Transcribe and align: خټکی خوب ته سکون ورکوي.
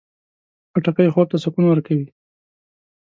خټکی 0.71 1.07
خوب 1.13 1.27
ته 1.31 1.37
سکون 1.43 1.63
ورکوي. 1.67 2.07